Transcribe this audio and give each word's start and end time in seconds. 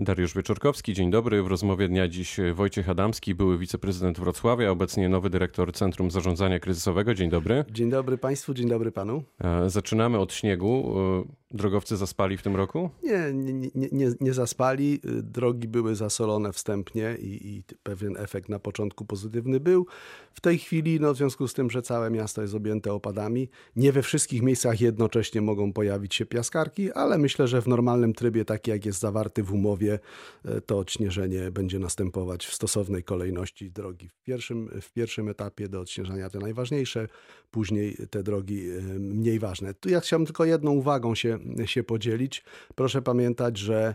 Dariusz 0.00 0.34
Wieczorkowski, 0.34 0.94
dzień 0.94 1.10
dobry. 1.10 1.42
W 1.42 1.46
rozmowie 1.46 1.88
dnia 1.88 2.08
dziś 2.08 2.36
Wojciech 2.54 2.88
Adamski, 2.88 3.34
były 3.34 3.58
wiceprezydent 3.58 4.20
Wrocławia, 4.20 4.70
obecnie 4.70 5.08
nowy 5.08 5.30
dyrektor 5.30 5.72
Centrum 5.72 6.10
Zarządzania 6.10 6.60
Kryzysowego. 6.60 7.14
Dzień 7.14 7.30
dobry. 7.30 7.64
Dzień 7.70 7.90
dobry 7.90 8.18
Państwu, 8.18 8.54
dzień 8.54 8.68
dobry 8.68 8.92
Panu. 8.92 9.22
E, 9.44 9.70
zaczynamy 9.70 10.18
od 10.18 10.32
śniegu. 10.32 10.94
E, 11.24 11.38
drogowcy 11.50 11.96
zaspali 11.96 12.36
w 12.36 12.42
tym 12.42 12.56
roku? 12.56 12.90
Nie, 13.02 13.32
nie, 13.32 13.52
nie, 13.74 13.88
nie, 13.92 14.10
nie 14.20 14.34
zaspali. 14.34 15.00
Drogi 15.22 15.68
były 15.68 15.94
zasolone 15.94 16.52
wstępnie 16.52 17.16
i, 17.20 17.48
i, 17.48 17.62
pewien 17.82 18.16
efekt 18.16 18.48
na 18.48 18.58
początku 18.58 19.04
pozytywny 19.04 19.60
był. 19.60 19.86
W 20.34 20.40
tej 20.40 20.58
chwili, 20.58 21.00
no, 21.00 21.14
w 21.14 21.16
związku 21.16 21.48
z 21.48 21.54
tym, 21.54 21.70
że 21.70 21.82
całe 21.82 22.10
miasto 22.10 22.42
jest 22.42 22.54
objęte 22.54 22.92
opadami, 22.92 23.48
nie 23.76 23.92
we 23.92 24.02
wszystkich 24.02 24.42
miejscach 24.42 24.80
jednocześnie 24.80 25.40
mogą 25.40 25.72
pojawić 25.72 26.14
się 26.14 26.26
piaskarki, 26.26 26.92
ale 26.92 27.18
myślę, 27.18 27.48
że 27.48 27.62
w 27.62 27.66
normalnym 27.66 28.12
trybie, 28.12 28.44
taki 28.44 28.70
jak 28.70 28.86
jest 28.86 29.00
zawarty 29.00 29.42
w 29.42 29.52
umowie, 29.52 29.87
E, 29.92 30.60
to 30.60 30.78
odśnieżenie 30.78 31.50
będzie 31.50 31.78
następować 31.78 32.46
w 32.46 32.54
stosownej 32.54 33.04
kolejności 33.04 33.70
drogi. 33.70 34.08
W 34.08 34.22
pierwszym, 34.22 34.70
w 34.80 34.92
pierwszym 34.92 35.28
etapie 35.28 35.68
do 35.68 35.80
odśnieżania 35.80 36.30
te 36.30 36.38
najważniejsze, 36.38 37.08
później 37.50 37.96
te 38.10 38.22
drogi 38.22 38.70
e, 38.70 38.80
mniej 38.98 39.38
ważne. 39.38 39.74
Tu 39.74 39.88
ja 39.88 40.00
chciałbym 40.00 40.26
tylko 40.26 40.44
jedną 40.44 40.70
uwagą 40.70 41.14
się, 41.14 41.38
się 41.64 41.84
podzielić. 41.84 42.44
Proszę 42.74 43.02
pamiętać, 43.02 43.58
że 43.58 43.94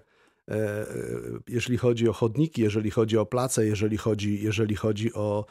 e, 0.50 0.86
jeżeli 1.48 1.78
chodzi 1.78 2.10
o 2.10 2.14
chodniki, 2.14 2.62
jeżeli 2.62 2.92
chodzi 2.92 3.18
o 3.18 3.26
place, 3.26 3.66
jeżeli 3.66 3.98
chodzi, 3.98 4.44
jeżeli 4.44 4.76
chodzi 4.76 5.14
o 5.14 5.46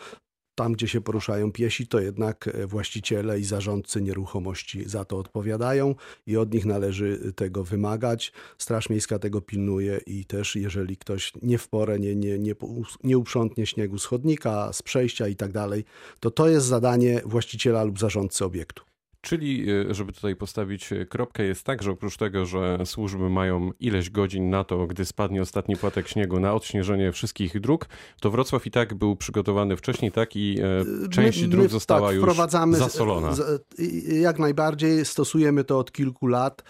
tam, 0.55 0.73
gdzie 0.73 0.89
się 0.89 1.01
poruszają 1.01 1.53
piesi, 1.53 1.87
to 1.87 2.01
jednak 2.01 2.49
e, 2.49 2.67
właściciele 2.67 3.41
i 3.41 3.45
zarządcy 3.45 4.03
nieruchomości 4.03 4.89
za 4.89 5.05
to 5.05 5.19
odpowiadają 5.19 5.95
i 6.27 6.37
od 6.37 6.55
nich 6.55 6.65
należy 6.65 7.33
tego 7.37 7.65
wymagać. 7.65 8.33
Straż 8.59 8.89
Miejska 8.89 9.19
tego 9.19 9.41
pilnuje 9.41 10.01
i 10.07 10.25
też 10.25 10.57
jeżeli 10.57 10.97
ktoś 10.97 11.33
nie 11.43 11.59
w 11.59 11.69
porę 11.69 11.99
nie, 11.99 12.17
nie, 12.17 12.39
nie, 12.39 12.55
nie 13.05 13.19
uprzątnie 13.19 13.67
śniegu 13.67 13.99
z 13.99 14.05
chodnika, 14.05 14.73
z 14.73 14.83
przejścia 14.83 15.29
i 15.29 15.37
tak 15.37 15.53
dalej, 15.53 15.85
to 16.21 16.31
to 16.31 16.49
jest 16.49 16.67
zadanie 16.67 17.21
właściciela 17.25 17.85
lub 17.85 17.99
zarządcy 17.99 18.45
obiektu. 18.45 18.92
Czyli, 19.25 19.71
e, 19.71 19.95
żeby 19.95 20.13
tutaj 20.13 20.37
postawić 20.37 20.93
e, 20.93 21.07
kropkę, 21.07 21.45
jest 21.45 21.65
tak, 21.65 21.83
że 21.83 21.91
oprócz 21.91 22.17
tego, 22.17 22.47
że 22.47 22.79
służby 22.85 23.31
mają 23.31 23.71
ileś 23.81 24.11
godzin 24.11 24.51
na 24.51 24.65
to, 24.65 24.87
gdy 24.87 25.05
spadnie 25.05 25.43
ostatni 25.43 25.77
płatek 25.77 26.09
śniegu 26.09 26.41
na 26.41 26.55
odśnieżenie 26.55 27.13
wszystkich 27.13 27.61
dróg, 27.61 27.87
to 28.21 28.31
Wrocław 28.31 28.67
i 28.67 28.71
tak 28.71 28.95
był 28.95 29.17
przygotowany 29.17 29.77
wcześniej, 29.77 30.13
tak 30.13 30.37
i 30.37 30.59
e, 31.05 31.09
część 31.09 31.43
my, 31.43 31.49
dróg 31.49 31.69
została 31.69 32.09
tak, 32.09 32.17
już 32.17 32.37
zasolona. 32.79 33.33
Z, 33.33 33.65
jak 34.09 34.39
najbardziej 34.39 35.05
stosujemy 35.05 35.65
to 35.65 35.79
od 35.79 35.93
kilku 35.93 36.27
lat. 36.27 36.63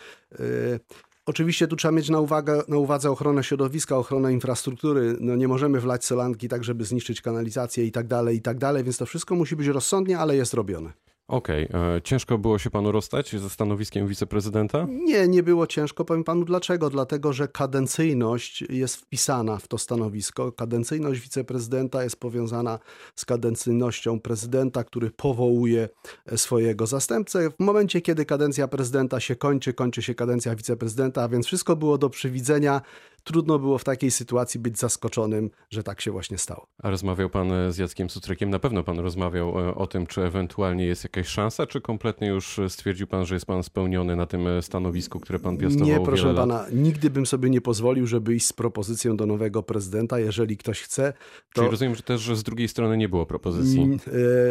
Oczywiście 1.26 1.68
tu 1.68 1.76
trzeba 1.76 1.92
mieć 1.92 2.10
na, 2.10 2.20
uwagę, 2.20 2.62
na 2.68 2.76
uwadze 2.76 3.10
ochronę 3.10 3.44
środowiska, 3.44 3.96
ochronę 3.96 4.32
infrastruktury. 4.32 5.16
No 5.20 5.36
nie 5.36 5.48
możemy 5.48 5.80
wlać 5.80 6.04
solanki 6.04 6.48
tak, 6.48 6.64
żeby 6.64 6.84
zniszczyć 6.84 7.20
kanalizację 7.20 7.86
i 7.86 7.92
tak 7.92 8.06
dalej, 8.06 8.36
i 8.36 8.42
tak 8.42 8.58
dalej, 8.58 8.84
więc 8.84 8.96
to 8.96 9.06
wszystko 9.06 9.34
musi 9.34 9.56
być 9.56 9.66
rozsądnie, 9.66 10.18
ale 10.18 10.36
jest 10.36 10.54
robione. 10.54 10.92
Okej. 11.32 11.68
Okay. 11.68 11.94
E, 11.96 12.02
ciężko 12.02 12.38
było 12.38 12.58
się 12.58 12.70
panu 12.70 12.92
rozstać 12.92 13.36
ze 13.36 13.50
stanowiskiem 13.50 14.08
wiceprezydenta? 14.08 14.86
Nie, 14.90 15.28
nie 15.28 15.42
było 15.42 15.66
ciężko. 15.66 16.04
Powiem 16.04 16.24
panu 16.24 16.44
dlaczego. 16.44 16.90
Dlatego, 16.90 17.32
że 17.32 17.48
kadencyjność 17.48 18.64
jest 18.70 18.96
wpisana 18.96 19.58
w 19.58 19.68
to 19.68 19.78
stanowisko. 19.78 20.52
Kadencyjność 20.52 21.20
wiceprezydenta 21.20 22.04
jest 22.04 22.16
powiązana 22.16 22.78
z 23.14 23.24
kadencyjnością 23.24 24.20
prezydenta, 24.20 24.84
który 24.84 25.10
powołuje 25.10 25.88
e, 26.26 26.38
swojego 26.38 26.86
zastępcę. 26.86 27.50
W 27.50 27.60
momencie, 27.60 28.00
kiedy 28.00 28.24
kadencja 28.24 28.68
prezydenta 28.68 29.20
się 29.20 29.36
kończy, 29.36 29.72
kończy 29.72 30.02
się 30.02 30.14
kadencja 30.14 30.56
wiceprezydenta, 30.56 31.22
a 31.22 31.28
więc 31.28 31.46
wszystko 31.46 31.76
było 31.76 31.98
do 31.98 32.10
przewidzenia 32.10 32.80
trudno 33.24 33.58
było 33.58 33.78
w 33.78 33.84
takiej 33.84 34.10
sytuacji 34.10 34.60
być 34.60 34.78
zaskoczonym, 34.78 35.50
że 35.70 35.82
tak 35.82 36.00
się 36.00 36.10
właśnie 36.10 36.38
stało. 36.38 36.66
A 36.82 36.90
rozmawiał 36.90 37.30
pan 37.30 37.52
e, 37.52 37.72
z 37.72 37.78
Jackiem 37.78 38.10
Sutrykiem? 38.10 38.50
Na 38.50 38.58
pewno 38.58 38.84
pan 38.84 38.98
rozmawiał 38.98 39.68
e, 39.68 39.74
o 39.74 39.86
tym, 39.86 40.06
czy 40.06 40.22
ewentualnie 40.22 40.86
jest 40.86 41.04
jakaś 41.04 41.26
szansa, 41.26 41.66
czy 41.66 41.80
kompletnie 41.80 42.28
już 42.28 42.60
stwierdził 42.68 43.06
pan, 43.06 43.26
że 43.26 43.34
jest 43.34 43.46
pan 43.46 43.62
spełniony 43.62 44.16
na 44.16 44.26
tym 44.26 44.46
e, 44.46 44.62
stanowisku, 44.62 45.20
które 45.20 45.38
pan 45.38 45.56
piastował 45.56 45.88
Nie, 45.88 46.00
proszę 46.00 46.22
wiele 46.22 46.34
pana, 46.34 46.66
nigdy 46.72 47.10
bym 47.10 47.26
sobie 47.26 47.50
nie 47.50 47.60
pozwolił, 47.60 48.06
żeby 48.06 48.34
iść 48.34 48.46
z 48.46 48.52
propozycją 48.52 49.16
do 49.16 49.26
nowego 49.26 49.62
prezydenta. 49.62 50.18
Jeżeli 50.18 50.56
ktoś 50.56 50.82
chce, 50.82 51.12
to... 51.12 51.60
Czyli 51.60 51.70
rozumiem 51.70 51.94
że 51.94 52.02
też, 52.02 52.20
że 52.20 52.36
z 52.36 52.42
drugiej 52.42 52.68
strony 52.68 52.96
nie 52.96 53.08
było 53.08 53.26
propozycji? 53.26 53.82
Mm, 53.82 53.98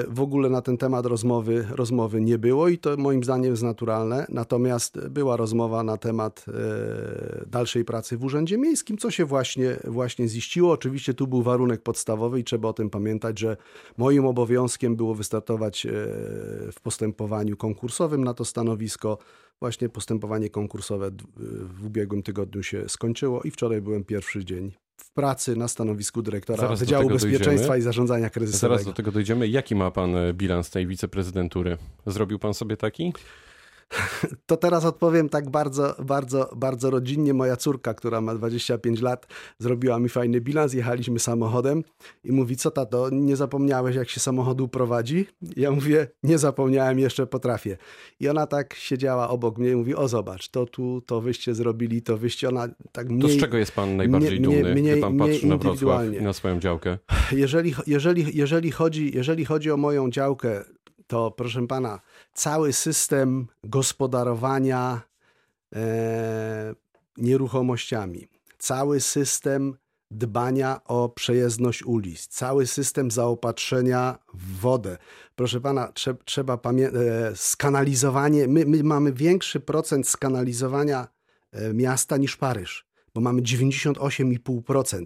w 0.08 0.22
ogóle 0.22 0.50
na 0.50 0.62
ten 0.62 0.78
temat 0.78 1.06
rozmowy, 1.06 1.68
rozmowy 1.72 2.22
nie 2.22 2.38
było 2.38 2.68
i 2.68 2.78
to 2.78 2.98
moim 2.98 3.24
zdaniem 3.24 3.52
jest 3.52 3.64
naturalne. 3.64 4.26
Natomiast 4.30 5.08
była 5.08 5.38
rozmowa 5.38 5.84
na 5.84 5.98
temat 5.98 6.46
dalszej 7.48 7.86
pracy 7.86 8.18
w 8.18 8.24
Urzędzie 8.24 8.58
Miejskim, 8.62 8.98
co 8.98 9.12
się 9.12 9.26
właśnie, 9.26 9.76
właśnie 9.84 10.28
ziściło. 10.28 10.72
Oczywiście 10.72 11.14
tu 11.14 11.28
był 11.28 11.42
warunek 11.42 11.82
podstawowy 11.82 12.40
i 12.40 12.44
trzeba 12.44 12.70
o 12.70 12.74
tym 12.74 12.90
pamiętać, 12.90 13.40
że 13.40 13.58
moim 13.98 14.26
obowiązkiem 14.26 14.96
było 14.96 15.16
wystartować 15.16 15.86
e, 15.86 15.90
w 16.72 16.80
postępowaniu 16.84 17.58
konkursowym 17.58 18.24
na 18.24 18.34
to 18.34 18.46
stanowisko. 18.46 19.18
Właśnie 19.60 19.90
postępowanie 19.90 20.50
konkursowe 20.50 21.12
w 21.64 21.86
ubiegłym 21.86 22.24
tygodniu 22.24 22.64
się 22.64 22.90
skończyło 22.90 23.42
i 23.44 23.52
wczoraj 23.52 23.82
byłem 23.82 24.04
pierwszy 24.04 24.46
dzień 24.46 24.72
w 24.98 25.12
pracy 25.12 25.56
na 25.56 25.68
stanowisku 25.68 26.22
dyrektora 26.22 26.62
Zaraz 26.62 26.80
Wydziału 26.80 27.10
Bezpieczeństwa 27.10 27.54
dojdziemy. 27.54 27.80
i 27.80 27.82
Zarządzania 27.82 28.30
Kryzysowego. 28.30 28.76
Zaraz 28.76 28.86
do 28.86 28.94
tego 28.94 29.12
dojdziemy. 29.12 29.48
Jaki 29.48 29.76
ma 29.76 29.92
pan 29.92 30.16
e, 30.16 30.34
bilans 30.34 30.70
tej 30.70 30.88
wiceprezydentury? 30.88 31.78
Zrobił 32.06 32.40
pan 32.40 32.54
sobie 32.54 32.78
taki? 32.78 33.14
To 34.46 34.57
teraz 34.57 34.85
odpowiem 34.85 35.29
tak 35.29 35.50
bardzo, 35.50 35.96
bardzo, 36.06 36.50
bardzo 36.56 36.90
rodzinnie. 36.90 37.34
Moja 37.34 37.56
córka, 37.56 37.94
która 37.94 38.22
ma 38.22 38.35
25 38.35 39.02
lat, 39.02 39.28
zrobiła 39.59 40.00
mi 40.00 40.09
fajny 40.09 40.41
bilans. 40.41 40.74
Jechaliśmy 40.74 41.19
samochodem 41.19 41.84
i 42.24 42.31
mówi: 42.31 42.56
Co 42.56 42.72
tato, 42.72 43.09
nie 43.09 43.35
zapomniałeś, 43.35 43.96
jak 43.96 44.09
się 44.09 44.19
samochodu 44.19 44.68
prowadzi? 44.68 45.25
Ja 45.56 45.72
mówię: 45.72 46.07
Nie 46.24 46.38
zapomniałem, 46.38 47.00
jeszcze 47.00 47.28
potrafię. 47.28 47.78
I 48.19 48.30
ona 48.30 48.47
tak 48.47 48.74
siedziała 48.74 49.30
obok 49.30 49.57
mnie 49.57 49.69
i 49.69 49.75
mówi: 49.75 49.96
O, 49.96 50.07
zobacz, 50.07 50.50
to 50.50 50.66
tu, 50.66 51.01
to 51.01 51.22
wyście 51.22 51.56
zrobili, 51.56 52.01
to 52.01 52.18
wyście. 52.18 52.50
Ona 52.50 52.68
tak 52.91 53.09
mniej, 53.09 53.22
To 53.22 53.28
z 53.28 53.38
czego 53.38 53.57
jest 53.57 53.72
pan 53.72 53.97
najbardziej 53.97 54.40
mnie, 54.40 54.40
dumny, 54.40 54.75
mniej, 54.75 54.91
gdy 54.91 55.01
pan 55.01 55.18
patrzy 55.18 55.47
na 55.47 55.57
Wrocław 55.57 56.13
i 56.13 56.22
na 56.22 56.34
swoją 56.34 56.59
działkę? 56.59 56.97
Jeżeli, 57.31 57.74
jeżeli, 57.88 58.38
jeżeli, 58.38 58.72
chodzi, 58.72 59.12
jeżeli 59.16 59.46
chodzi 59.46 59.72
o 59.72 59.78
moją 59.78 60.09
działkę, 60.09 60.63
to 61.12 61.32
proszę 61.32 61.68
pana, 61.68 62.00
cały 62.34 62.74
system 62.74 63.48
gospodarowania 63.64 65.02
e, 65.76 66.76
nieruchomościami, 67.18 68.28
cały 68.58 69.00
system 69.00 69.78
dbania 70.12 70.82
o 70.86 71.10
przejezdność 71.10 71.84
ulic, 71.84 72.28
cały 72.28 72.68
system 72.68 73.12
zaopatrzenia 73.12 74.18
w 74.34 74.60
wodę. 74.60 74.98
Proszę 75.36 75.62
pana, 75.62 75.88
trze 75.88 76.16
trzeba 76.26 76.58
pamiętać, 76.58 77.02
e, 77.02 77.36
skanalizowanie, 77.36 78.48
my, 78.48 78.66
my 78.66 78.84
mamy 78.84 79.14
większy 79.14 79.60
procent 79.60 80.08
skanalizowania 80.08 81.08
e, 81.52 81.74
miasta 81.74 82.18
niż 82.18 82.38
Paryż, 82.38 82.86
bo 83.14 83.22
mamy 83.22 83.42
98,5%, 83.42 85.06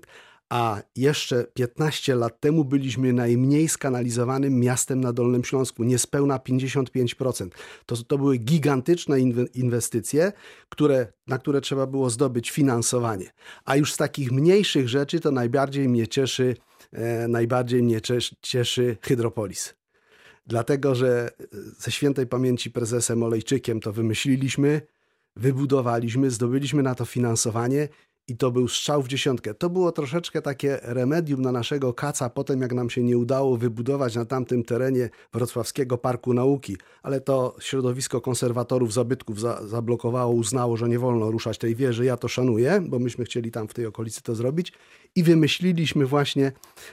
a 0.50 0.82
jeszcze 0.96 1.46
15 1.54 2.16
lat 2.16 2.40
temu 2.40 2.66
byliśmy 2.66 3.14
najmniej 3.14 3.68
skanalizowanym 3.68 4.60
miastem 4.60 5.02
na 5.02 5.14
Dolnym 5.14 5.44
Śląsku, 5.44 5.84
niespełna 5.84 6.38
55%. 6.38 7.50
To, 7.86 7.96
to 7.98 8.18
były 8.18 8.38
gigantyczne 8.38 9.20
inwestycje, 9.54 10.32
które, 10.70 11.08
na 11.28 11.38
które 11.38 11.62
trzeba 11.62 11.88
było 11.88 12.10
zdobyć 12.10 12.52
finansowanie. 12.52 13.32
A 13.66 13.76
już 13.76 13.94
z 13.94 13.98
takich 13.98 14.32
mniejszych 14.32 14.90
rzeczy 14.90 15.20
to 15.20 15.32
najbardziej 15.32 15.90
mnie 15.90 16.08
cieszy, 16.08 16.56
e, 16.92 17.28
najbardziej 17.28 17.84
mnie 17.84 18.02
cieszy, 18.02 18.36
cieszy 18.42 18.98
Hydropolis. 19.02 19.76
Dlatego, 20.48 20.96
że 20.96 21.32
e, 21.40 21.46
ze 21.80 21.92
świętej 21.92 22.28
pamięci 22.28 22.72
prezesem 22.72 23.24
Olejczykiem 23.24 23.80
to 23.80 23.94
wymyśliliśmy, 23.94 24.82
wybudowaliśmy, 25.36 26.32
zdobyliśmy 26.32 26.84
na 26.84 26.96
to 26.96 27.06
finansowanie 27.06 27.90
i 28.28 28.38
to 28.38 28.52
był 28.52 28.68
strzał 28.68 29.04
w 29.04 29.08
dziesiątkę. 29.08 29.54
To 29.54 29.70
było 29.70 29.92
troszeczkę 29.92 30.42
takie 30.42 30.80
remedium 30.82 31.42
na 31.42 31.52
naszego 31.52 31.94
kaca, 31.94 32.30
potem 32.30 32.62
jak 32.62 32.74
nam 32.74 32.90
się 32.90 33.04
nie 33.04 33.18
udało 33.18 33.58
wybudować 33.58 34.16
na 34.16 34.26
tamtym 34.26 34.64
terenie 34.64 35.10
Wrocławskiego 35.34 35.98
Parku 35.98 36.34
Nauki, 36.34 36.78
ale 37.04 37.22
to 37.22 37.56
środowisko 37.60 38.22
konserwatorów 38.22 38.94
zabytków 38.94 39.40
za, 39.40 39.68
zablokowało, 39.68 40.34
uznało, 40.34 40.78
że 40.78 40.90
nie 40.90 41.00
wolno 41.00 41.32
ruszać 41.32 41.58
tej 41.58 41.76
wieży. 41.76 42.06
Ja 42.06 42.18
to 42.18 42.28
szanuję, 42.28 42.84
bo 42.88 43.00
myśmy 43.00 43.26
chcieli 43.26 43.52
tam 43.52 43.68
w 43.68 43.74
tej 43.74 43.86
okolicy 43.86 44.22
to 44.24 44.36
zrobić 44.36 44.74
i 45.16 45.24
wymyśliliśmy 45.24 46.06
właśnie 46.06 46.52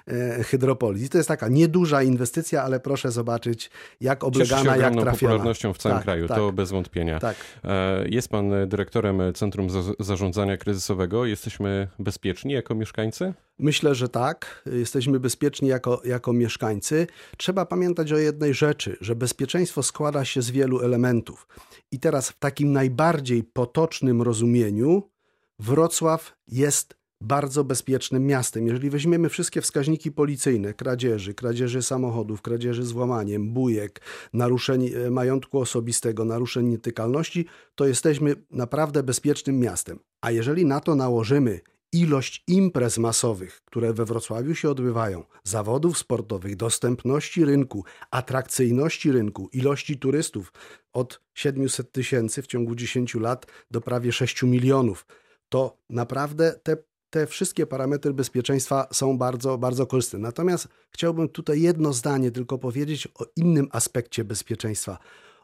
e, 0.09 0.45
Hydropolis. 0.45 1.03
I 1.03 1.09
to 1.09 1.19
jest 1.19 1.29
taka 1.29 1.49
nieduża 1.49 2.03
inwestycja, 2.03 2.63
ale 2.63 2.81
proszę 2.81 3.11
zobaczyć, 3.11 3.71
jak 4.01 4.25
oblegana, 4.25 4.77
jak 4.77 4.93
trafiona. 4.93 5.13
popularnością 5.13 5.73
w 5.73 5.79
całym 5.79 5.99
tak, 5.99 6.05
kraju, 6.05 6.29
tak, 6.29 6.37
to 6.39 6.53
bez 6.53 6.71
wątpienia. 6.71 7.21
Tak. 7.21 7.37
E, 7.65 8.09
jest 8.09 8.29
pan 8.29 8.51
dyrektorem 8.67 9.21
Centrum 9.35 9.69
Zarządzania 10.01 10.57
Kryzysowego. 10.57 11.22
Jesteśmy 11.25 11.89
bezpieczni 11.99 12.53
jako 12.53 12.75
mieszkańcy? 12.75 13.35
Myślę, 13.59 13.95
że 13.95 14.09
tak. 14.09 14.63
Jesteśmy 14.73 15.21
bezpieczni 15.21 15.69
jako, 15.69 16.03
jako 16.05 16.33
mieszkańcy. 16.33 17.07
Trzeba 17.37 17.67
pamiętać 17.67 18.13
o 18.13 18.19
jednej 18.19 18.55
rzeczy, 18.55 18.97
że 19.01 19.17
bezpieczeństwo 19.17 19.83
składa 19.83 20.25
się 20.25 20.43
z 20.43 20.51
wielu 20.51 20.81
elementów. 20.81 21.47
I 21.91 22.01
teraz 22.01 22.31
w 22.31 22.39
takim 22.39 22.73
najbardziej 22.73 23.45
potocznym 23.45 24.23
rozumieniu 24.23 25.11
Wrocław 25.59 26.35
jest 26.49 27.02
bardzo 27.23 27.65
bezpiecznym 27.65 28.27
miastem. 28.27 28.67
Jeżeli 28.67 28.91
weźmiemy 28.91 29.29
wszystkie 29.29 29.61
wskaźniki 29.61 30.13
policyjne, 30.13 30.75
kradzieży, 30.75 31.35
kradzieży 31.35 31.83
samochodów, 31.83 32.43
kradzieży 32.43 32.85
z 32.85 32.93
włamaniem, 32.93 33.53
bujek, 33.53 34.01
naruszeń 34.33 34.91
e, 34.95 35.11
majątku 35.11 35.61
osobistego, 35.61 36.25
naruszeń 36.25 36.67
nietykalności, 36.67 37.47
to 37.75 37.87
jesteśmy 37.87 38.35
naprawdę 38.51 39.03
bezpiecznym 39.03 39.59
miastem. 39.59 39.99
A 40.21 40.31
jeżeli 40.31 40.65
na 40.65 40.81
to 40.81 40.95
nałożymy 40.95 41.61
ilość 41.93 42.45
imprez 42.47 42.99
masowych, 42.99 43.63
które 43.65 43.93
we 43.93 44.05
Wrocławiu 44.05 44.55
się 44.55 44.71
odbywają, 44.71 45.25
zawodów 45.45 45.99
sportowych, 45.99 46.57
dostępności 46.57 47.45
rynku, 47.45 47.85
atrakcyjności 48.11 49.13
rynku, 49.13 49.49
ilości 49.53 49.99
turystów 49.99 50.53
od 50.93 51.21
700 51.35 51.93
tysięcy 51.93 52.43
w 52.43 52.47
ciągu 52.47 52.75
10 52.75 53.15
lat 53.15 53.47
do 53.71 53.81
prawie 53.81 54.13
6 54.13 54.43
milionów, 54.43 55.07
to 55.49 55.79
naprawdę 55.91 56.61
te, 56.63 56.77
te 57.13 57.27
wszystkie 57.27 57.67
parametry 57.67 58.13
bezpieczeństwa 58.13 58.87
są 58.93 59.19
bardzo, 59.19 59.59
bardzo 59.59 59.87
korzystne. 59.87 60.19
Natomiast 60.19 60.69
chciałbym 60.91 61.29
tutaj 61.29 61.61
jedno 61.61 61.93
zdanie 61.93 62.31
tylko 62.31 62.59
powiedzieć 62.59 63.09
o 63.15 63.25
innym 63.37 63.69
aspekcie 63.73 64.25
bezpieczeństwa, 64.25 64.99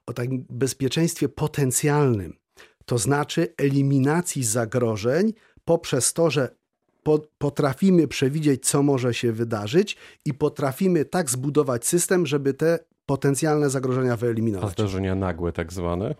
o 0.06 0.12
takim 0.12 0.47
bezpieczeństwie 0.50 1.29
potencjalnym 1.29 2.37
to 2.88 2.99
znaczy 2.99 3.55
eliminacji 3.56 4.44
zagrożeń 4.44 5.32
poprzez 5.65 6.12
to, 6.12 6.31
że 6.31 6.56
potrafimy 7.38 8.09
przewidzieć, 8.09 8.67
co 8.67 8.82
może 8.82 9.14
się 9.14 9.32
wydarzyć 9.32 9.97
i 10.25 10.35
potrafimy 10.35 11.05
tak 11.05 11.31
zbudować 11.31 11.87
system, 11.87 12.26
żeby 12.26 12.55
te 12.55 12.79
potencjalne 13.06 13.71
zagrożenia 13.71 14.17
wyeliminować. 14.17 14.71
A 14.71 14.73
zdarzenia 14.73 15.14
nagłe 15.14 15.53
tak 15.53 15.73
zwane? 15.73 16.14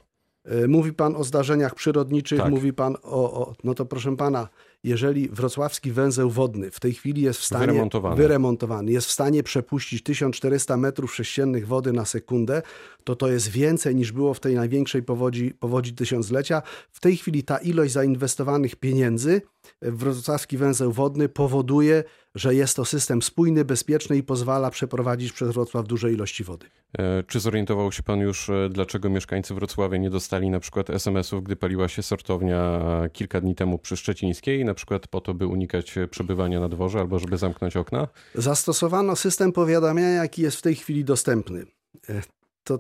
E, 0.45 0.69
mówi 0.69 0.93
pan 0.93 1.17
o 1.17 1.25
zdarzeniach 1.25 1.75
przyrodniczych, 1.75 2.39
tak. 2.39 2.51
mówi 2.51 2.73
pan 2.73 2.97
o, 3.03 3.47
o, 3.47 3.55
No 3.65 3.75
to 3.75 3.87
proszę 3.87 4.17
pana, 4.17 4.49
jeżeli 4.85 5.29
wrocławski 5.29 5.93
węzeł 5.93 6.31
wodny 6.31 6.71
w 6.71 6.81
tej 6.81 6.95
chwili 6.95 7.23
jest 7.23 7.41
w 7.41 7.45
stanie 7.45 7.67
wyremontowany, 7.67 8.17
wyremontowany 8.17 8.93
jest 8.93 9.07
w 9.07 9.11
stanie 9.11 9.43
przepuścić 9.43 10.03
1400 10.03 10.77
metrów 10.77 11.15
sześciennych 11.15 11.67
wody 11.67 11.93
na 11.93 12.05
sekundę, 12.05 12.63
to 13.05 13.17
to 13.17 13.29
jest 13.29 13.49
więcej 13.49 13.95
niż 13.95 14.13
było 14.13 14.35
w 14.35 14.41
tej 14.41 14.55
największej 14.55 15.03
powodzi, 15.03 15.51
powodzi 15.51 15.95
tysiąclecia. 15.95 16.63
W 16.91 17.01
tej 17.01 17.17
chwili 17.17 17.43
ta 17.43 17.59
ilość 17.59 17.93
zainwestowanych 17.93 18.77
pieniędzy 18.77 19.43
w 19.83 19.97
wrocławski 19.97 20.59
węzeł 20.59 20.93
wodny 20.93 21.29
powoduje, 21.29 22.05
że 22.39 22.55
jest 22.55 22.77
to 22.77 22.85
system 22.85 23.23
spójny, 23.23 23.65
bezpieczny 23.65 24.17
i 24.17 24.23
pozwala 24.23 24.71
przeprowadzić 24.71 25.33
przez 25.33 25.53
Wrocław 25.53 25.87
duże 25.87 26.13
ilości 26.13 26.45
wody. 26.45 26.67
E, 26.99 27.23
czy 27.23 27.41
zorientował 27.41 27.93
się 27.93 28.03
pan 28.03 28.21
już, 28.21 28.51
e, 28.51 28.69
dlaczego 28.71 29.11
mieszkańcy 29.11 29.55
Wrocławia 29.55 29.99
nie 29.99 30.11
dostali 30.11 30.51
na 30.51 30.61
przykład 30.61 30.91
SMS-ów, 30.91 31.45
gdy 31.45 31.57
paliła 31.57 31.89
się 31.89 32.03
sortownia 32.03 32.81
kilka 33.13 33.41
dni 33.41 33.55
temu 33.55 33.79
przy 33.79 33.97
Szczecińskiej, 33.97 34.65
na 34.65 34.75
przykład 34.75 35.09
po 35.09 35.21
to, 35.21 35.35
by 35.35 35.47
unikać 35.47 35.95
przebywania 36.11 36.61
na 36.61 36.69
dworze 36.69 37.01
albo 37.01 37.19
żeby 37.19 37.39
zamknąć 37.39 37.77
okna? 37.77 38.09
Zastosowano 38.35 39.17
system 39.17 39.53
powiadamiania, 39.53 40.09
jaki 40.23 40.43
jest 40.43 40.57
w 40.57 40.63
tej 40.63 40.75
chwili 40.75 41.05
dostępny. 41.05 41.65
E, 42.09 42.23
to 42.65 42.79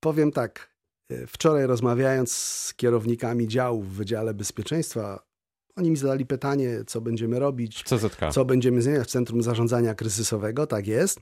powiem 0.00 0.32
tak. 0.32 0.74
Wczoraj 1.26 1.66
rozmawiając 1.66 2.32
z 2.32 2.74
kierownikami 2.74 3.48
działów 3.48 3.88
w 3.88 3.96
Wydziale 3.96 4.34
Bezpieczeństwa 4.34 5.33
oni 5.76 5.90
mi 5.90 5.96
zadali 5.96 6.26
pytanie, 6.26 6.84
co 6.86 7.00
będziemy 7.00 7.38
robić, 7.38 7.82
CZK. 7.82 8.20
co 8.32 8.44
będziemy 8.44 8.82
zmieniać 8.82 9.08
w 9.08 9.10
Centrum 9.10 9.42
Zarządzania 9.42 9.94
Kryzysowego, 9.94 10.66
tak 10.66 10.86
jest. 10.86 11.20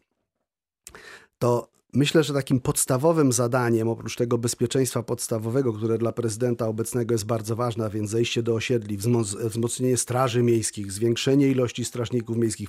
To 1.39 1.69
Myślę, 1.94 2.23
że 2.23 2.35
takim 2.35 2.61
podstawowym 2.61 3.33
zadaniem, 3.33 3.89
oprócz 3.89 4.17
tego 4.17 4.39
bezpieczeństwa 4.39 5.03
podstawowego, 5.03 5.73
które 5.73 5.99
dla 5.99 6.12
prezydenta 6.12 6.67
obecnego 6.67 7.15
jest 7.15 7.27
bardzo 7.27 7.56
ważne, 7.56 7.85
a 7.85 7.89
więc 7.89 8.11
zejście 8.11 8.43
do 8.43 8.55
osiedli, 8.55 8.99
wzmocnienie 9.44 9.97
straży 9.97 10.43
miejskich, 10.43 10.93
zwiększenie 10.93 11.49
ilości 11.49 11.85
strażników 11.85 12.37
miejskich, 12.37 12.69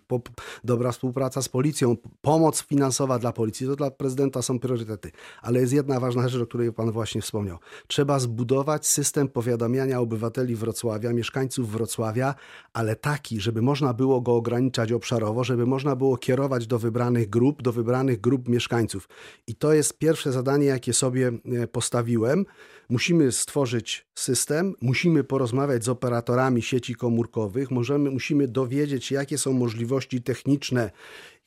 dobra 0.63 0.91
współpraca 0.91 1.41
z 1.41 1.49
policją, 1.49 1.97
pomoc 2.21 2.63
finansowa 2.63 3.19
dla 3.19 3.33
policji, 3.33 3.67
to 3.67 3.75
dla 3.75 3.91
prezydenta 3.91 4.41
są 4.41 4.59
priorytety. 4.59 5.11
Ale 5.41 5.59
jest 5.59 5.73
jedna 5.73 5.99
ważna 5.99 6.27
rzecz, 6.27 6.41
o 6.41 6.47
której 6.47 6.73
pan 6.73 6.91
właśnie 6.91 7.21
wspomniał. 7.21 7.57
Trzeba 7.87 8.19
zbudować 8.19 8.87
system 8.87 9.27
powiadamiania 9.27 9.99
obywateli 9.99 10.55
Wrocławia, 10.55 11.13
mieszkańców 11.13 11.71
Wrocławia, 11.71 12.35
ale 12.73 12.95
taki, 12.95 13.39
żeby 13.39 13.61
można 13.61 13.93
było 13.93 14.21
go 14.21 14.35
ograniczać 14.35 14.91
obszarowo, 14.91 15.43
żeby 15.43 15.65
można 15.65 15.95
było 15.95 16.17
kierować 16.17 16.67
do 16.67 16.79
wybranych 16.79 17.29
grup, 17.29 17.61
do 17.61 17.71
wybranych 17.71 18.21
grup 18.21 18.49
mieszkańców. 18.49 19.12
I 19.47 19.55
to 19.55 19.73
jest 19.73 19.97
pierwsze 19.97 20.31
zadanie, 20.31 20.65
jakie 20.65 20.93
sobie 20.93 21.31
e, 21.45 21.67
postawiłem. 21.67 22.45
Musimy 22.89 23.31
stworzyć 23.31 24.07
system, 24.15 24.75
musimy 24.81 25.23
porozmawiać 25.23 25.83
z 25.83 25.89
operatorami 25.89 26.61
sieci 26.61 26.95
komórkowych, 26.95 27.71
możemy, 27.71 28.11
musimy 28.11 28.47
dowiedzieć 28.47 29.05
się, 29.05 29.15
jakie 29.15 29.37
są 29.37 29.53
możliwości 29.53 30.21
techniczne 30.21 30.91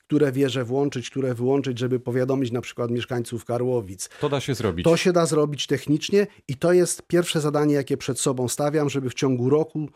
które 0.07 0.33
wieże 0.33 0.65
włączyć, 0.65 1.11
które 1.11 1.35
wyłączyć, 1.35 1.79
żeby 1.79 2.01
powiadomić 2.01 2.53
na 2.53 2.61
przykład 2.61 2.91
mieszkańców 2.91 3.45
Karłowic. 3.45 4.09
To 4.21 4.29
da 4.29 4.41
się 4.41 4.55
zrobić. 4.55 4.85
To 4.85 4.97
się 4.97 5.13
da 5.13 5.27
zrobić 5.27 5.67
technicznie 5.67 6.27
i 6.49 6.57
to 6.57 6.73
jest 6.73 7.03
pierwsze 7.03 7.41
zadanie, 7.41 7.75
jakie 7.75 7.97
przed 7.97 8.21
sobą 8.21 8.49
stawiam, 8.49 8.91
żeby 8.91 9.11
w 9.11 9.15
ciągu 9.15 9.51
roku 9.51 9.89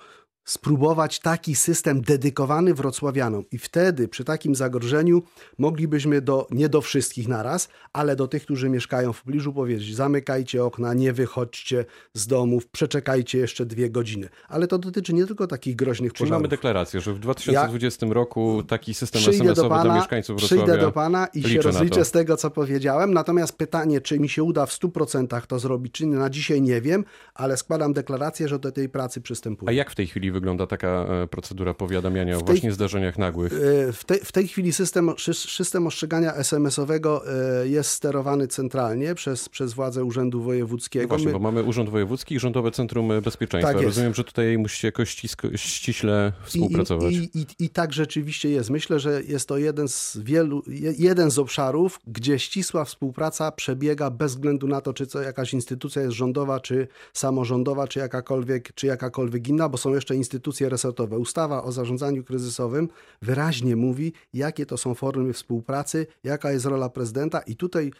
spróbować 0.44 1.20
taki 1.20 1.54
system 1.54 2.00
dedykowany 2.00 2.74
wrocławianom 2.74 3.44
i 3.52 3.58
wtedy 3.58 4.08
przy 4.08 4.24
takim 4.24 4.54
zagrożeniu 4.54 5.22
moglibyśmy 5.58 6.20
do, 6.20 6.46
nie 6.50 6.68
do 6.68 6.80
wszystkich 6.80 7.28
naraz, 7.28 7.68
ale 7.92 8.16
do 8.16 8.28
tych, 8.28 8.42
którzy 8.42 8.68
mieszkają 8.68 9.12
w 9.12 9.22
pobliżu 9.22 9.52
powiedzieć 9.52 9.96
zamykajcie 9.96 10.64
okna, 10.64 10.94
nie 10.94 11.12
wychodźcie 11.12 11.84
z 12.14 12.26
domów, 12.26 12.66
przeczekajcie 12.66 13.38
jeszcze 13.38 13.66
dwie 13.66 13.90
godziny. 13.90 14.28
Ale 14.48 14.66
to 14.66 14.78
dotyczy 14.78 15.12
nie 15.12 15.26
tylko 15.26 15.46
takich 15.46 15.76
groźnych 15.76 16.12
Czyli 16.12 16.24
pożarów. 16.24 16.42
mamy 16.42 16.48
deklarację, 16.48 17.00
że 17.00 17.14
w 17.14 17.18
2020 17.18 18.06
ja 18.06 18.14
roku 18.14 18.62
taki 18.62 18.94
system 18.94 19.22
SMS-owy 19.22 19.54
do 19.54 19.68
pana, 19.68 19.82
dla 19.82 19.96
mieszkańców 19.96 20.36
Wrocławia 20.36 20.64
Przyjdę 20.64 20.80
do 20.80 20.92
Pana 20.92 21.26
i 21.26 21.42
się 21.42 21.60
rozliczę 21.60 22.04
z 22.04 22.10
tego, 22.10 22.36
co 22.36 22.50
powiedziałem. 22.50 23.14
Natomiast 23.14 23.58
pytanie, 23.58 24.00
czy 24.00 24.20
mi 24.20 24.28
się 24.28 24.42
uda 24.42 24.66
w 24.66 24.70
100% 24.70 25.46
to 25.46 25.58
zrobić, 25.58 25.92
czy 25.92 26.06
nie, 26.06 26.16
na 26.16 26.30
dzisiaj 26.30 26.62
nie 26.62 26.80
wiem, 26.80 27.04
ale 27.34 27.56
składam 27.56 27.92
deklarację, 27.92 28.48
że 28.48 28.58
do 28.58 28.72
tej 28.72 28.88
pracy 28.88 29.20
przystępuję. 29.20 29.68
A 29.68 29.72
jak 29.72 29.90
w 29.90 29.94
tej 29.94 30.06
chwili 30.06 30.29
wygląda 30.32 30.66
taka 30.66 30.88
e, 30.88 31.26
procedura 31.26 31.74
powiadamiania 31.74 32.36
o 32.36 32.40
właśnie 32.40 32.72
zdarzeniach 32.72 33.18
nagłych? 33.18 33.52
E, 33.52 33.92
w 33.92 34.04
tej, 34.04 34.20
w 34.20 34.32
tej 34.32 34.48
chwili 34.48 34.72
system, 34.72 35.10
system 35.32 35.86
ostrzegania 35.86 36.34
SMS-owego 36.34 37.22
e, 37.62 37.68
jest 37.68 37.90
sterowany 37.90 38.48
centralnie 38.48 39.14
przez, 39.14 39.48
przez 39.48 39.72
władze 39.72 40.04
Urzędu 40.04 40.42
Wojewódzkiego. 40.42 41.04
No 41.04 41.08
właśnie, 41.08 41.26
My... 41.26 41.32
bo 41.32 41.38
mamy 41.38 41.62
Urząd 41.62 41.90
Wojewódzki 41.90 42.34
i 42.34 42.38
Rządowe 42.38 42.70
Centrum 42.70 43.08
Bezpieczeństwa. 43.22 43.74
Tak 43.74 43.82
Rozumiem, 43.82 44.14
że 44.14 44.24
tutaj 44.24 44.58
musicie 44.58 44.88
jakoś 44.88 45.10
ścisko, 45.10 45.48
ściśle 45.56 46.32
współpracować. 46.44 47.14
I, 47.14 47.16
i, 47.16 47.40
i, 47.40 47.46
I 47.58 47.68
tak 47.68 47.92
rzeczywiście 47.92 48.50
jest. 48.50 48.70
Myślę, 48.70 49.00
że 49.00 49.22
jest 49.22 49.48
to 49.48 49.58
jeden 49.58 49.88
z 49.88 50.18
wielu, 50.22 50.62
jeden 50.98 51.30
z 51.30 51.38
obszarów, 51.38 52.00
gdzie 52.06 52.38
ścisła 52.38 52.84
współpraca 52.84 53.52
przebiega 53.52 54.10
bez 54.10 54.32
względu 54.32 54.68
na 54.68 54.80
to, 54.80 54.92
czy 54.92 55.06
co 55.06 55.22
jakaś 55.22 55.54
instytucja 55.54 56.02
jest 56.02 56.14
rządowa, 56.14 56.60
czy 56.60 56.88
samorządowa, 57.12 57.88
czy 57.88 57.98
jakakolwiek, 57.98 58.74
czy 58.74 58.86
jakakolwiek 58.86 59.48
inna, 59.48 59.68
bo 59.68 59.78
są 59.78 59.94
jeszcze 59.94 60.16
instytucje 60.20 60.68
resortowe. 60.68 61.18
Ustawa 61.18 61.62
o 61.62 61.72
zarządzaniu 61.72 62.24
kryzysowym 62.24 62.88
wyraźnie 63.22 63.76
mówi, 63.76 64.12
jakie 64.34 64.66
to 64.66 64.76
są 64.76 64.94
formy 64.94 65.32
współpracy, 65.32 66.06
jaka 66.24 66.52
jest 66.52 66.66
rola 66.66 66.88
prezydenta 66.88 67.40
i 67.40 67.56
tutaj 67.56 67.90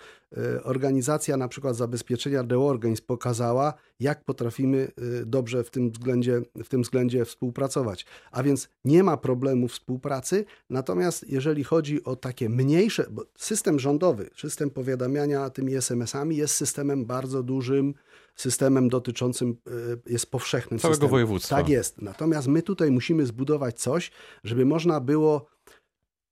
organizacja 0.62 1.37
na 1.37 1.49
przykład 1.49 1.76
zabezpieczenia 1.76 2.44
The 2.44 2.58
Organiz 2.58 3.00
pokazała, 3.00 3.75
jak 4.00 4.25
potrafimy 4.25 4.92
e, 5.20 5.26
dobrze 5.26 5.64
w 5.64 5.70
tym 5.70 5.90
względzie, 5.90 6.42
w 6.64 6.68
tym 6.68 6.82
względzie 6.82 7.25
współpracować. 7.25 8.06
A 8.30 8.42
więc 8.42 8.68
nie 8.84 9.02
ma 9.02 9.16
problemu 9.16 9.68
współpracy, 9.68 10.44
natomiast 10.70 11.28
jeżeli 11.28 11.64
chodzi 11.64 12.04
o 12.04 12.16
takie 12.16 12.49
mniejsze, 12.49 13.06
bo 13.10 13.25
system 13.37 13.78
rządowy, 13.78 14.30
system 14.37 14.70
powiadamiania 14.70 15.50
tymi 15.50 15.75
SMS-ami 15.75 16.37
jest 16.37 16.54
systemem 16.54 17.06
bardzo 17.06 17.42
dużym, 17.42 17.94
systemem 18.34 18.88
dotyczącym, 18.88 19.56
e, 19.66 20.12
jest 20.12 20.30
powszechnym 20.30 20.80
Całego 20.80 20.94
systemem. 20.94 21.10
województwa. 21.10 21.56
Tak 21.56 21.68
jest. 21.68 22.02
Natomiast 22.02 22.49
my 22.49 22.62
tutaj 22.62 22.90
musimy 22.90 23.26
zbudować 23.26 23.80
coś, 23.80 24.10
żeby 24.44 24.64
można 24.64 25.00
było 25.00 25.46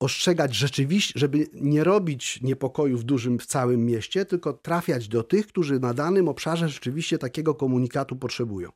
ostrzegać 0.00 0.54
rzeczywiście, 0.54 1.12
żeby 1.16 1.46
nie 1.52 1.84
robić 1.84 2.42
niepokoju 2.42 2.98
w 2.98 3.04
dużym, 3.04 3.38
w 3.38 3.46
całym 3.46 3.86
mieście, 3.86 4.24
tylko 4.24 4.52
trafiać 4.52 5.08
do 5.08 5.22
tych, 5.22 5.46
którzy 5.46 5.80
na 5.80 5.94
danym 5.94 6.28
obszarze 6.28 6.68
rzeczywiście 6.68 7.18
takiego 7.18 7.54
komunikatu 7.54 8.16
potrzebują. 8.16 8.70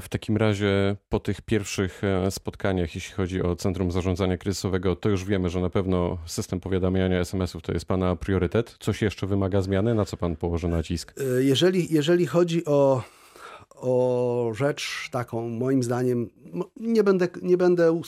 W 0.00 0.08
takim 0.08 0.36
razie 0.36 0.96
po 1.08 1.20
tych 1.20 1.40
pierwszych 1.40 2.04
e, 2.04 2.30
spotkaniach, 2.30 2.94
jeśli 2.94 3.14
chodzi 3.14 3.42
o 3.42 3.56
Centrum 3.56 3.92
Zarządzania 3.92 4.38
Kryzysowego, 4.38 4.96
to 4.96 5.08
już 5.08 5.24
wiemy, 5.24 5.48
że 5.48 5.60
na 5.60 5.70
pewno 5.70 6.18
system 6.26 6.60
powiadamiania 6.60 7.20
SMS-ów 7.20 7.62
to 7.62 7.72
jest 7.72 7.84
Pana 7.84 8.16
priorytet. 8.16 8.76
Coś 8.80 9.02
jeszcze 9.02 9.26
wymaga 9.26 9.60
zmiany? 9.60 9.94
Na 9.94 10.04
co 10.04 10.16
Pan 10.16 10.36
położy 10.36 10.68
nacisk? 10.68 11.14
E, 11.20 11.42
jeżeli, 11.42 11.94
jeżeli 11.94 12.26
chodzi 12.26 12.64
o, 12.64 13.02
o 13.74 14.52
rzecz 14.54 15.08
taką, 15.10 15.48
moim 15.48 15.82
zdaniem, 15.82 16.30
nie 16.76 17.04
będę, 17.04 17.28
nie 17.42 17.56
będę 17.56 18.02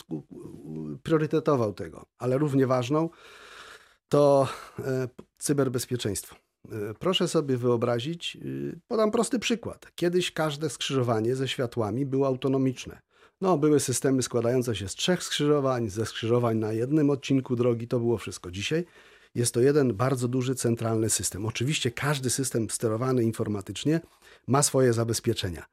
priorytetował 1.03 1.73
tego, 1.73 2.05
ale 2.17 2.37
równie 2.37 2.67
ważną, 2.67 3.09
to 4.09 4.47
e, 4.79 5.07
cyberbezpieczeństwo. 5.37 6.35
E, 6.71 6.93
proszę 6.99 7.27
sobie 7.27 7.57
wyobrazić, 7.57 8.37
e, 8.37 8.79
podam 8.87 9.11
prosty 9.11 9.39
przykład. 9.39 9.91
Kiedyś 9.95 10.31
każde 10.31 10.69
skrzyżowanie 10.69 11.35
ze 11.35 11.47
światłami 11.47 12.05
było 12.05 12.27
autonomiczne. 12.27 13.01
No, 13.41 13.57
były 13.57 13.79
systemy 13.79 14.21
składające 14.21 14.75
się 14.75 14.87
z 14.87 14.95
trzech 14.95 15.23
skrzyżowań, 15.23 15.89
ze 15.89 16.05
skrzyżowań 16.05 16.57
na 16.57 16.73
jednym 16.73 17.09
odcinku 17.09 17.55
drogi, 17.55 17.87
to 17.87 17.99
było 17.99 18.17
wszystko. 18.17 18.51
Dzisiaj 18.51 18.85
jest 19.35 19.53
to 19.53 19.61
jeden 19.61 19.93
bardzo 19.93 20.27
duży 20.27 20.55
centralny 20.55 21.09
system. 21.09 21.45
Oczywiście 21.45 21.91
każdy 21.91 22.29
system 22.29 22.69
sterowany 22.69 23.23
informatycznie 23.23 24.01
ma 24.47 24.63
swoje 24.63 24.93
zabezpieczenia, 24.93 25.65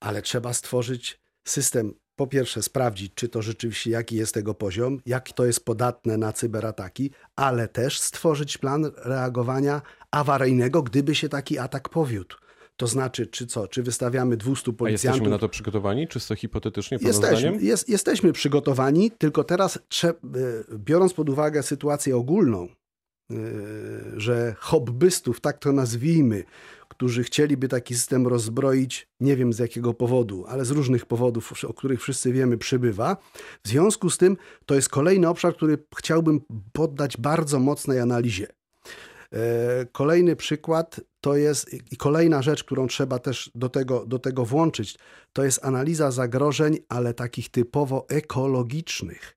ale 0.00 0.22
trzeba 0.22 0.52
stworzyć 0.52 1.20
system, 1.48 1.94
po 2.16 2.26
pierwsze 2.26 2.62
sprawdzić, 2.62 3.12
czy 3.14 3.28
to 3.28 3.42
rzeczywiście 3.42 3.90
jaki 3.90 4.16
jest 4.16 4.34
tego 4.34 4.54
poziom, 4.54 5.00
jak 5.06 5.32
to 5.32 5.44
jest 5.44 5.64
podatne 5.64 6.16
na 6.16 6.32
cyberataki, 6.32 7.10
ale 7.36 7.68
też 7.68 8.00
stworzyć 8.00 8.58
plan 8.58 8.90
reagowania 8.96 9.82
awaryjnego, 10.10 10.82
gdyby 10.82 11.14
się 11.14 11.28
taki 11.28 11.58
atak 11.58 11.88
powiódł. 11.88 12.36
To 12.76 12.86
znaczy, 12.86 13.26
czy 13.26 13.46
co, 13.46 13.68
czy 13.68 13.82
wystawiamy 13.82 14.36
200 14.36 14.72
policjantów. 14.72 15.04
A 15.04 15.08
jesteśmy 15.08 15.30
na 15.30 15.38
to 15.38 15.48
przygotowani, 15.48 16.08
czysto 16.08 16.34
hipotetycznie, 16.34 16.98
jesteśmy? 17.00 17.62
Jest, 17.62 17.88
jesteśmy 17.88 18.32
przygotowani, 18.32 19.10
tylko 19.10 19.44
teraz, 19.44 19.78
e, 20.04 20.14
biorąc 20.78 21.14
pod 21.14 21.28
uwagę 21.28 21.62
sytuację 21.62 22.16
ogólną, 22.16 22.68
e, 23.30 23.36
że 24.16 24.54
hobbystów, 24.58 25.40
tak 25.40 25.58
to 25.58 25.72
nazwijmy, 25.72 26.44
którzy 26.92 27.24
chcieliby 27.24 27.68
taki 27.68 27.94
system 27.94 28.26
rozbroić, 28.26 29.08
nie 29.20 29.36
wiem 29.36 29.52
z 29.52 29.58
jakiego 29.58 29.94
powodu, 29.94 30.44
ale 30.48 30.64
z 30.64 30.70
różnych 30.70 31.06
powodów, 31.06 31.64
o 31.64 31.74
których 31.74 32.02
wszyscy 32.02 32.32
wiemy, 32.32 32.58
przybywa. 32.58 33.16
W 33.64 33.68
związku 33.68 34.10
z 34.10 34.18
tym 34.18 34.36
to 34.66 34.74
jest 34.74 34.88
kolejny 34.88 35.28
obszar, 35.28 35.56
który 35.56 35.78
chciałbym 35.96 36.40
poddać 36.72 37.16
bardzo 37.16 37.58
mocnej 37.58 38.00
analizie. 38.00 38.46
E, 39.32 39.86
kolejny 39.92 40.36
przykład 40.36 41.00
to 41.20 41.36
jest 41.36 41.92
i 41.92 41.96
kolejna 41.96 42.42
rzecz, 42.42 42.64
którą 42.64 42.86
trzeba 42.86 43.18
też 43.18 43.50
do 43.54 43.68
tego, 43.68 44.06
do 44.06 44.18
tego 44.18 44.44
włączyć, 44.44 44.98
to 45.32 45.44
jest 45.44 45.64
analiza 45.64 46.10
zagrożeń, 46.10 46.78
ale 46.88 47.14
takich 47.14 47.50
typowo 47.50 48.06
ekologicznych. 48.08 49.36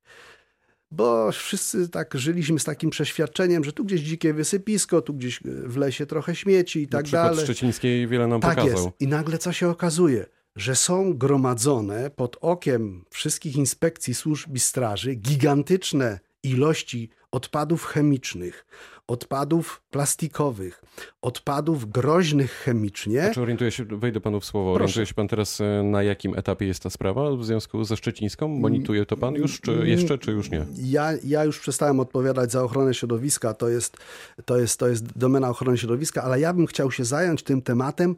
Bo 0.91 1.31
wszyscy 1.31 1.89
tak 1.89 2.17
żyliśmy 2.17 2.59
z 2.59 2.63
takim 2.63 2.89
przeświadczeniem, 2.89 3.63
że 3.63 3.73
tu 3.73 3.85
gdzieś 3.85 4.01
dzikie 4.01 4.33
wysypisko, 4.33 5.01
tu 5.01 5.13
gdzieś 5.13 5.39
w 5.43 5.77
lesie 5.77 6.05
trochę 6.05 6.35
śmieci 6.35 6.81
i 6.81 6.87
tak 6.87 7.03
Przykład 7.03 7.31
dalej. 7.31 7.43
Szczecińskiej 7.45 8.07
wiele 8.07 8.27
nam 8.27 8.41
tak 8.41 8.55
pokazał. 8.55 8.85
Jest. 8.85 9.01
I 9.01 9.07
nagle 9.07 9.37
co 9.37 9.53
się 9.53 9.69
okazuje? 9.69 10.25
Że 10.55 10.75
są 10.75 11.13
gromadzone 11.13 12.09
pod 12.09 12.37
okiem 12.41 13.05
wszystkich 13.09 13.55
inspekcji 13.55 14.13
służb 14.13 14.55
i 14.55 14.59
straży 14.59 15.15
gigantyczne 15.15 16.19
ilości 16.43 17.09
odpadów 17.31 17.85
chemicznych, 17.85 18.65
odpadów 19.07 19.81
plastikowych, 19.89 20.83
odpadów 21.21 21.91
groźnych 21.91 22.51
chemicznie. 22.51 23.31
Czy 23.33 23.41
orientuje 23.41 23.71
się, 23.71 23.85
wejdę 23.85 24.21
panu 24.21 24.39
w 24.39 24.45
słowo, 24.45 24.74
Proszę. 24.74 24.83
orientuje 24.83 25.05
się 25.05 25.13
pan 25.13 25.27
teraz 25.27 25.62
e, 25.62 25.83
na 25.83 26.03
jakim 26.03 26.35
etapie 26.35 26.65
jest 26.65 26.83
ta 26.83 26.89
sprawa 26.89 27.35
w 27.35 27.45
związku 27.45 27.83
ze 27.83 27.97
Szczecińską? 27.97 28.47
Monituje 28.47 29.05
to 29.05 29.17
pan 29.17 29.35
już, 29.35 29.62
czy 29.62 29.71
jeszcze, 29.83 30.17
czy 30.17 30.31
już 30.31 30.51
nie? 30.51 30.65
Ja, 30.77 31.09
ja 31.24 31.43
już 31.43 31.59
przestałem 31.59 32.00
odpowiadać 32.00 32.51
za 32.51 32.63
ochronę 32.63 32.93
środowiska, 32.93 33.53
to 33.53 33.69
jest, 33.69 33.97
to, 34.45 34.57
jest, 34.57 34.79
to 34.79 34.88
jest 34.88 35.17
domena 35.17 35.50
ochrony 35.50 35.77
środowiska, 35.77 36.24
ale 36.24 36.39
ja 36.39 36.53
bym 36.53 36.67
chciał 36.67 36.91
się 36.91 37.05
zająć 37.05 37.43
tym 37.43 37.62
tematem, 37.62 38.15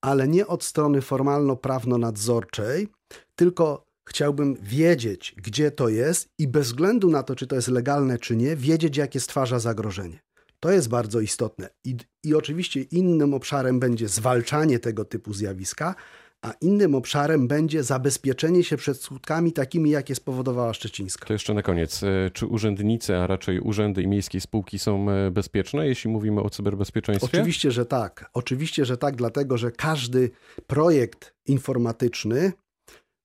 ale 0.00 0.28
nie 0.28 0.46
od 0.46 0.64
strony 0.64 1.00
formalno-prawno-nadzorczej, 1.00 2.88
tylko 3.34 3.84
chciałbym 4.08 4.56
wiedzieć, 4.62 5.34
gdzie 5.36 5.70
to 5.70 5.88
jest 5.88 6.28
i 6.38 6.48
bez 6.48 6.66
względu 6.66 7.10
na 7.10 7.22
to, 7.22 7.36
czy 7.36 7.46
to 7.46 7.56
jest 7.56 7.68
legalne, 7.68 8.18
czy 8.18 8.36
nie, 8.36 8.56
wiedzieć, 8.56 8.96
jakie 8.96 9.20
stwarza 9.20 9.58
zagrożenie. 9.58 10.23
To 10.64 10.72
jest 10.72 10.88
bardzo 10.88 11.20
istotne. 11.20 11.68
I, 11.84 11.96
I 12.24 12.34
oczywiście 12.34 12.82
innym 12.82 13.34
obszarem 13.34 13.80
będzie 13.80 14.08
zwalczanie 14.08 14.78
tego 14.78 15.04
typu 15.04 15.34
zjawiska, 15.34 15.94
a 16.42 16.52
innym 16.60 16.94
obszarem 16.94 17.48
będzie 17.48 17.82
zabezpieczenie 17.82 18.64
się 18.64 18.76
przed 18.76 19.02
skutkami 19.02 19.52
takimi, 19.52 19.90
jakie 19.90 20.14
spowodowała 20.14 20.74
Szczecińska. 20.74 21.26
To 21.26 21.32
jeszcze 21.32 21.54
na 21.54 21.62
koniec. 21.62 22.02
E, 22.02 22.30
Czy 22.30 22.46
urzędnicy, 22.46 23.16
a 23.16 23.26
raczej 23.26 23.60
urzędy 23.60 24.02
i 24.02 24.06
miejskie 24.06 24.40
spółki 24.40 24.78
są 24.78 25.10
e, 25.10 25.30
bezpieczne, 25.30 25.88
jeśli 25.88 26.10
mówimy 26.10 26.40
o 26.40 26.50
cyberbezpieczeństwie? 26.50 27.38
Oczywiście, 27.38 27.70
że 27.70 27.86
tak. 27.86 28.30
Oczywiście, 28.34 28.84
że 28.84 28.96
tak, 28.96 29.16
dlatego 29.16 29.58
że 29.58 29.70
każdy 29.70 30.30
projekt 30.66 31.34
informatyczny 31.46 32.52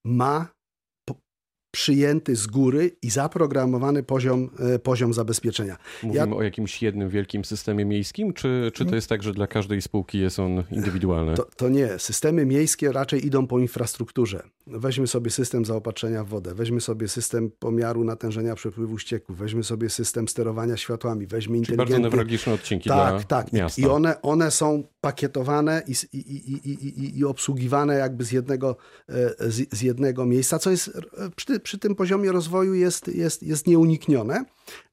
ma 0.04 0.48
przyjęty 1.70 2.36
z 2.36 2.46
góry 2.46 2.96
i 3.02 3.10
zaprogramowany 3.10 4.02
poziom, 4.02 4.50
e, 4.58 4.78
poziom 4.78 5.14
zabezpieczenia. 5.14 5.76
Mówimy 6.02 6.30
ja... 6.30 6.36
o 6.36 6.42
jakimś 6.42 6.82
jednym 6.82 7.08
wielkim 7.08 7.44
systemie 7.44 7.84
miejskim, 7.84 8.32
czy, 8.32 8.70
czy 8.74 8.84
to 8.84 8.94
jest 8.94 9.08
tak, 9.08 9.22
że 9.22 9.32
dla 9.32 9.46
każdej 9.46 9.82
spółki 9.82 10.18
jest 10.18 10.38
on 10.38 10.62
indywidualny? 10.70 11.34
To, 11.34 11.46
to 11.56 11.68
nie. 11.68 11.98
Systemy 11.98 12.46
miejskie 12.46 12.92
raczej 12.92 13.26
idą 13.26 13.46
po 13.46 13.58
infrastrukturze. 13.58 14.42
Weźmy 14.66 15.06
sobie 15.06 15.30
system 15.30 15.64
zaopatrzenia 15.64 16.24
w 16.24 16.28
wodę, 16.28 16.54
weźmy 16.54 16.80
sobie 16.80 17.08
system 17.08 17.50
pomiaru 17.58 18.04
natężenia 18.04 18.54
przepływu 18.54 18.98
ścieków, 18.98 19.38
weźmy 19.38 19.64
sobie 19.64 19.90
system 19.90 20.28
sterowania 20.28 20.76
światłami, 20.76 21.26
weźmy 21.26 21.60
Czyli 21.62 21.76
bardzo 21.76 21.98
newralgiczne 21.98 22.52
odcinki 22.52 22.88
tak, 22.88 23.10
dla 23.10 23.24
tak. 23.24 23.52
miasta. 23.52 23.82
I 23.82 23.84
one, 23.84 24.22
one 24.22 24.50
są 24.50 24.82
pakietowane 25.00 25.82
i, 25.86 25.94
i, 26.12 26.18
i, 26.52 26.70
i, 26.70 27.18
i 27.18 27.24
obsługiwane 27.24 27.94
jakby 27.94 28.24
z 28.24 28.32
jednego, 28.32 28.76
e, 29.08 29.50
z, 29.50 29.78
z 29.78 29.82
jednego 29.82 30.26
miejsca, 30.26 30.58
co 30.58 30.70
jest 30.70 30.90
przy, 31.36 31.59
przy 31.60 31.78
tym 31.78 31.94
poziomie 31.94 32.32
rozwoju 32.32 32.74
jest, 32.74 33.08
jest, 33.08 33.42
jest 33.42 33.66
nieuniknione. 33.66 34.44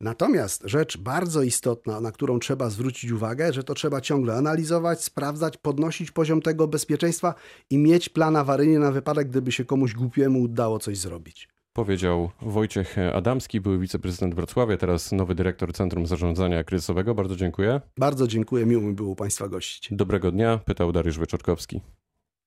Natomiast 0.01 0.63
rzecz 0.65 0.97
bardzo 0.97 1.43
istotna, 1.43 2.01
na 2.01 2.11
którą 2.11 2.39
trzeba 2.39 2.69
zwrócić 2.69 3.11
uwagę, 3.11 3.53
że 3.53 3.63
to 3.63 3.73
trzeba 3.73 4.01
ciągle 4.01 4.33
analizować, 4.33 5.03
sprawdzać, 5.03 5.57
podnosić 5.57 6.11
poziom 6.11 6.41
tego 6.41 6.67
bezpieczeństwa 6.67 7.33
i 7.69 7.77
mieć 7.77 8.09
plan 8.09 8.35
awaryjny 8.35 8.79
na 8.79 8.91
wypadek, 8.91 9.29
gdyby 9.29 9.51
się 9.51 9.65
komuś 9.65 9.93
głupiemu 9.93 10.41
udało 10.41 10.79
coś 10.79 10.97
zrobić. 10.97 11.49
Powiedział 11.73 12.29
Wojciech 12.41 12.95
Adamski, 13.13 13.61
były 13.61 13.79
wiceprezydent 13.79 14.35
Wrocławia, 14.35 14.77
teraz 14.77 15.11
nowy 15.11 15.35
dyrektor 15.35 15.73
Centrum 15.73 16.07
Zarządzania 16.07 16.63
Kryzysowego. 16.63 17.15
Bardzo 17.15 17.35
dziękuję. 17.35 17.81
Bardzo 17.97 18.27
dziękuję, 18.27 18.65
miło 18.65 18.81
mi 18.81 18.93
było 18.93 19.15
Państwa 19.15 19.47
gościć. 19.47 19.89
Dobrego 19.91 20.31
dnia, 20.31 20.59
pytał 20.65 20.91
Dariusz 20.91 21.19
Wyczorkowski. 21.19 21.81